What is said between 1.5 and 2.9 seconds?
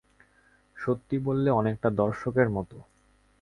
অনেকটা দর্শকের মতো।